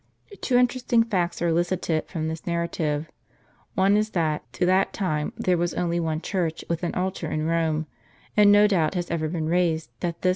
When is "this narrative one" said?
2.27-3.95